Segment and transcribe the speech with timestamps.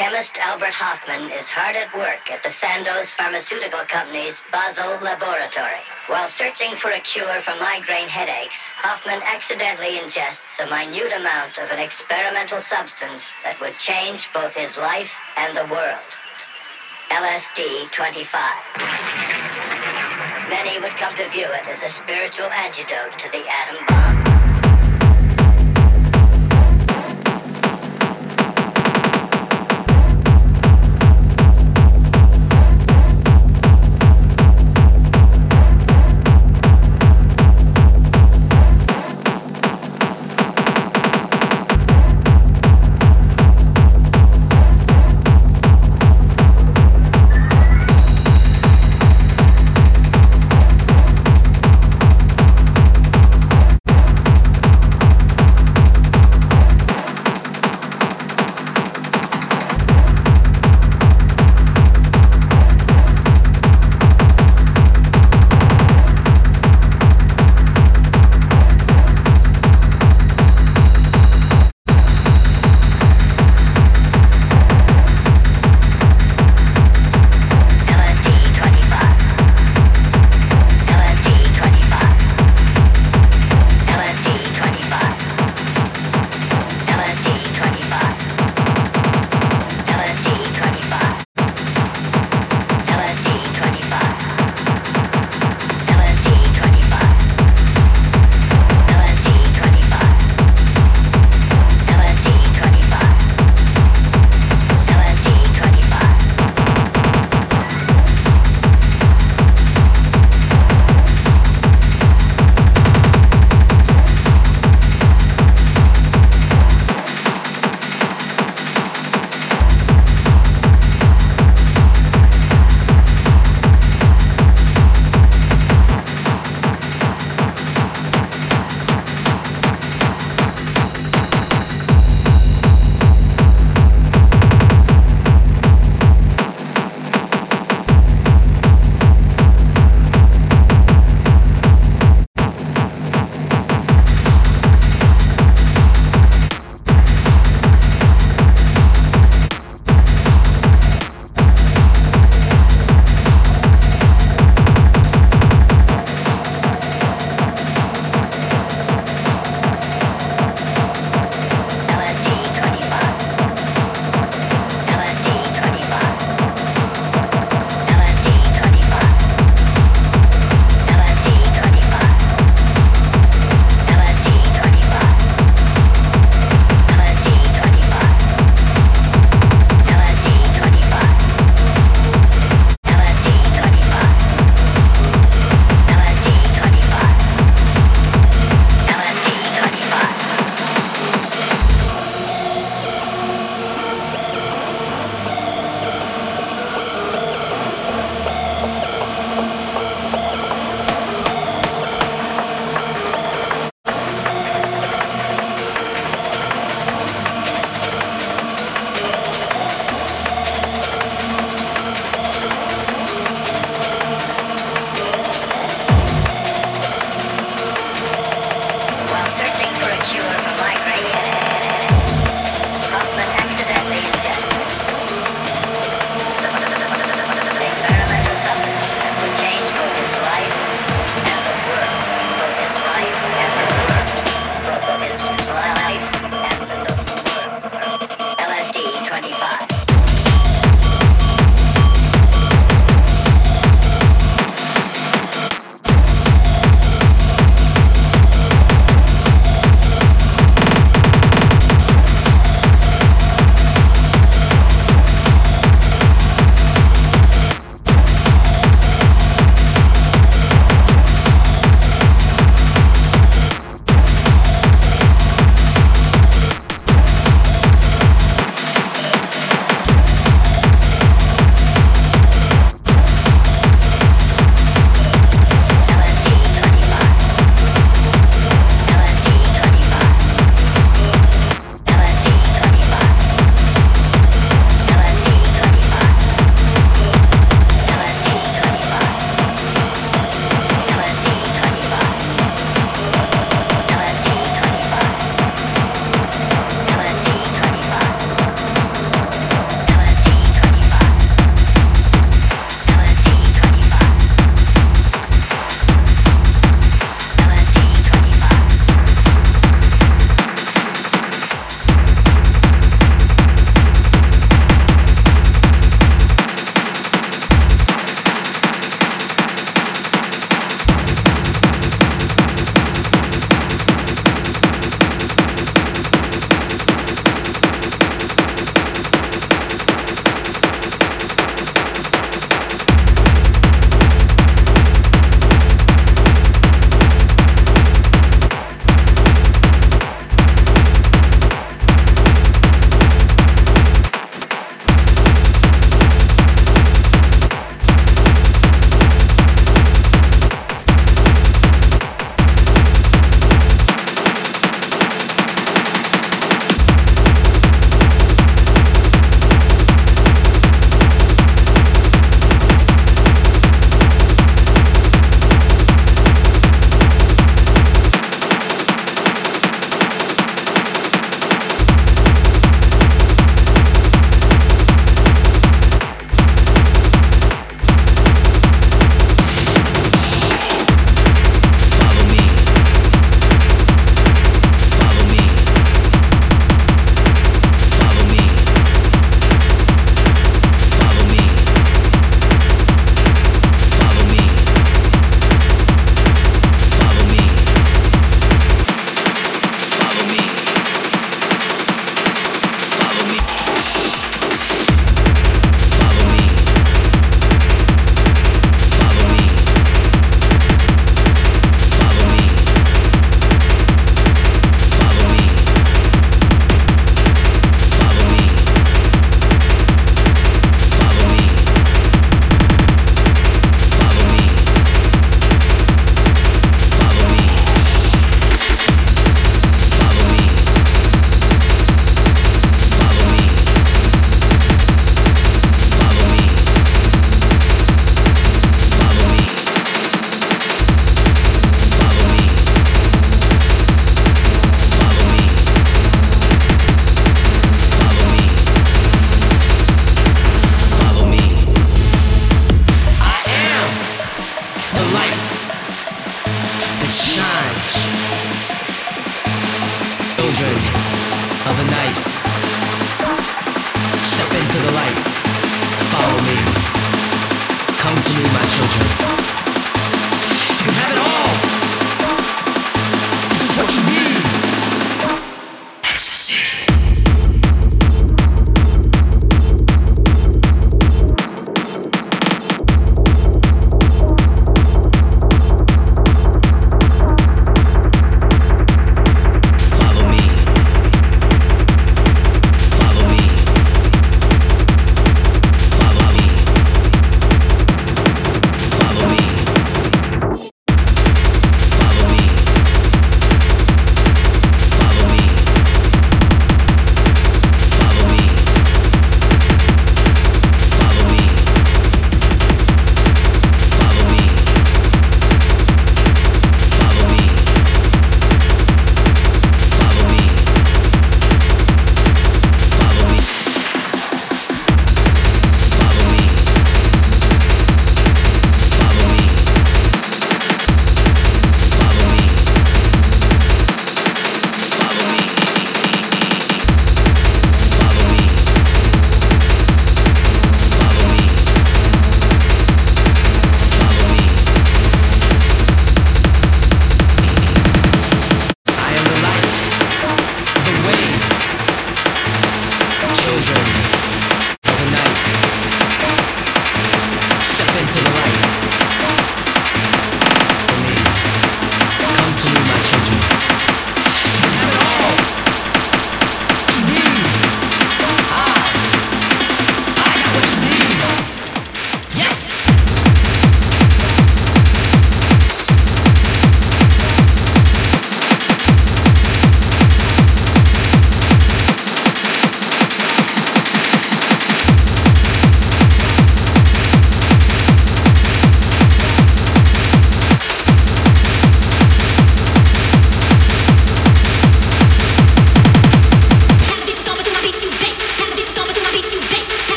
[0.00, 5.84] chemist Albert Hofmann is hard at work at the Sandoz Pharmaceutical Company's Basel laboratory.
[6.08, 11.68] While searching for a cure for migraine headaches, Hofmann accidentally ingests a minute amount of
[11.68, 16.08] an experimental substance that would change both his life and the world.
[17.12, 18.24] LSD 25.
[20.48, 24.19] Many would come to view it as a spiritual antidote to the atom bomb.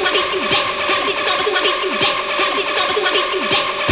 [0.00, 0.64] to my beat, you bet.
[0.88, 2.16] Down the beat, stomp to my beat, you bet.
[2.38, 3.89] Down the beat, stomp to my beat, you bet.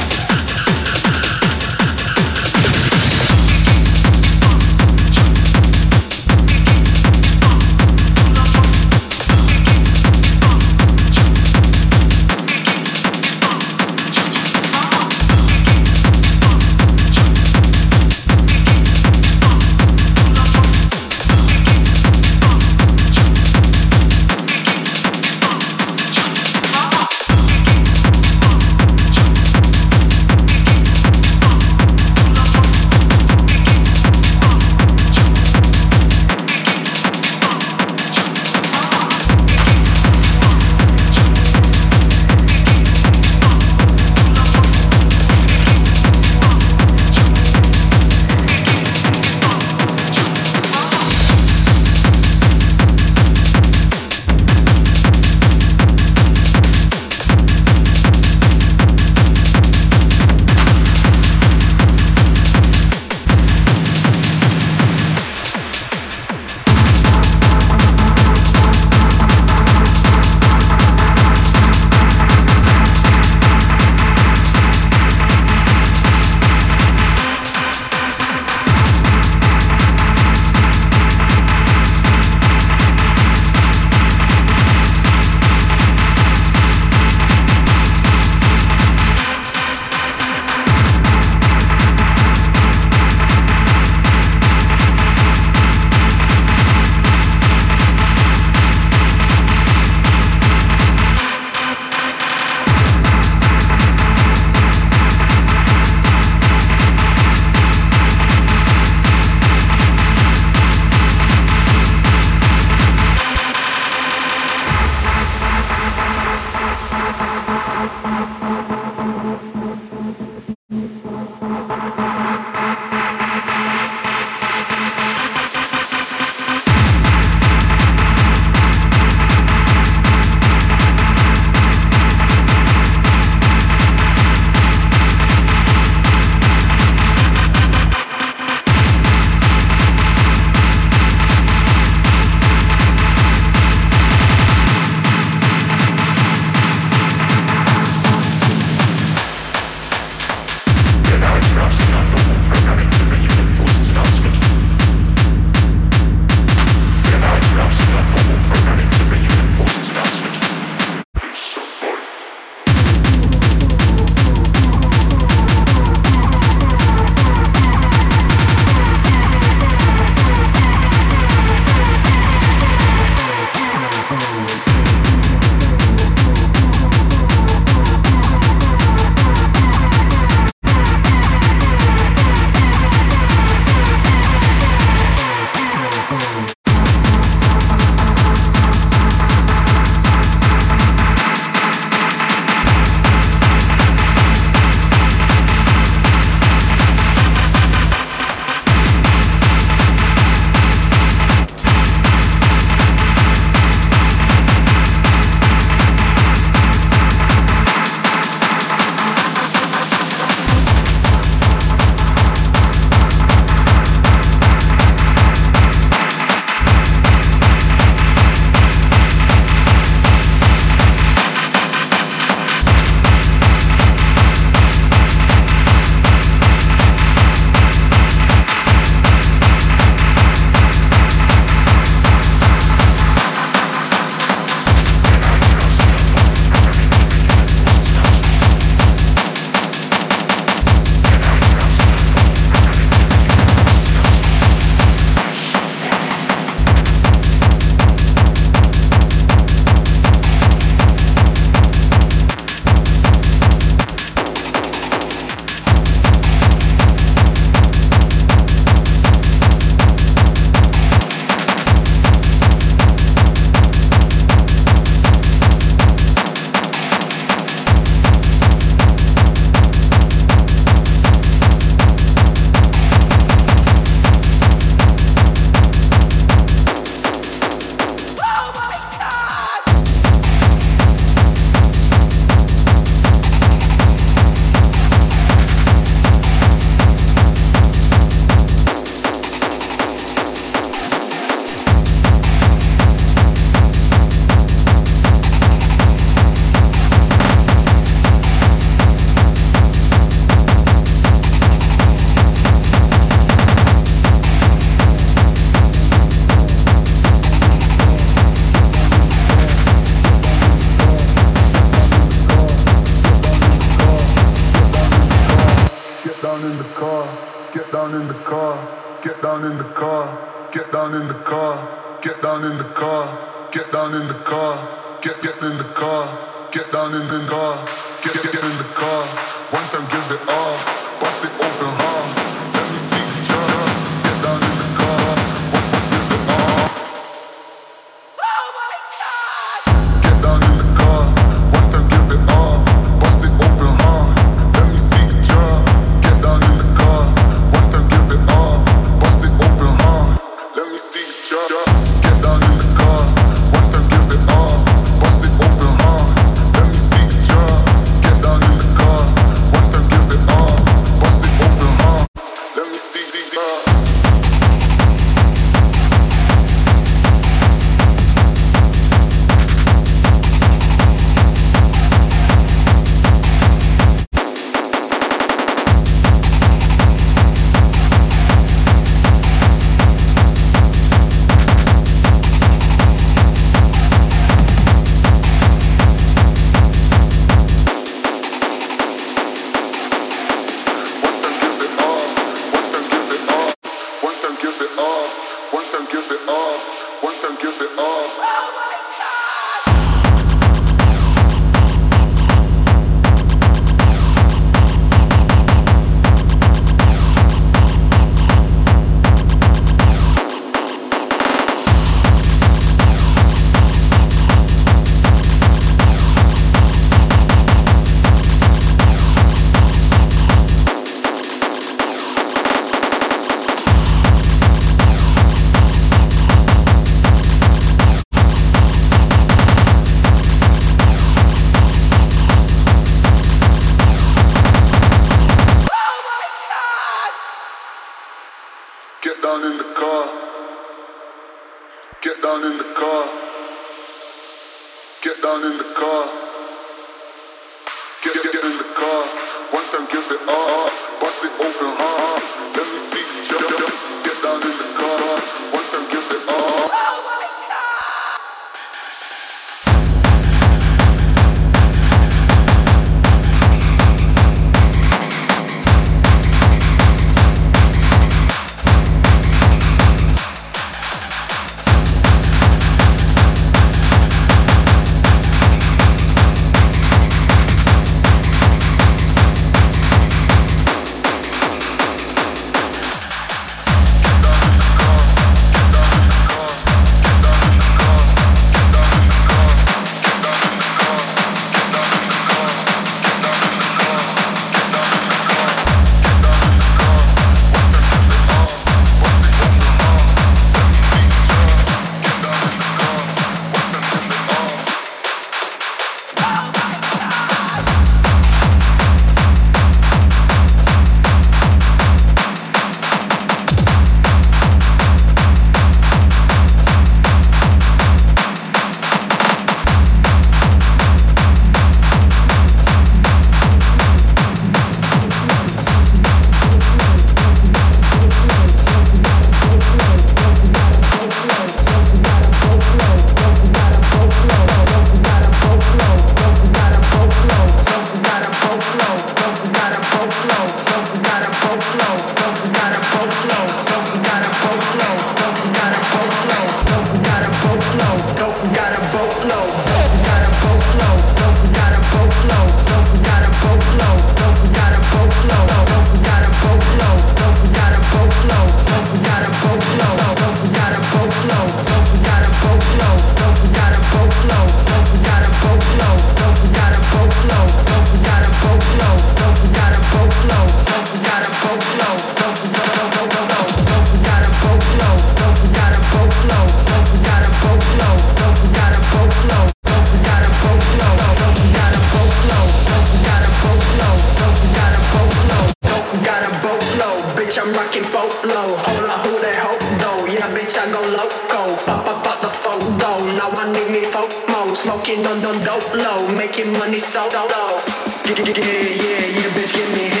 [596.61, 597.59] Money so low.
[598.05, 600.00] Yeah, yeah, yeah, bitch, give me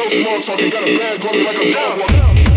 [0.00, 0.70] no small talking.
[0.70, 2.49] Got a bag on me like a dog